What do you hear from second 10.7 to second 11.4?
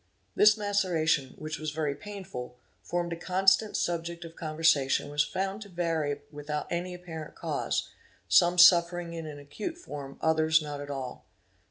at all.